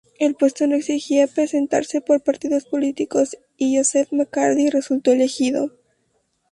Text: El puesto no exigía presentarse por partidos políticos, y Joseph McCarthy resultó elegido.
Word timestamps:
El 0.17 0.33
puesto 0.33 0.65
no 0.65 0.73
exigía 0.75 1.27
presentarse 1.27 2.01
por 2.01 2.23
partidos 2.23 2.65
políticos, 2.65 3.37
y 3.55 3.77
Joseph 3.77 4.07
McCarthy 4.11 4.71
resultó 4.71 5.11
elegido. 5.11 5.75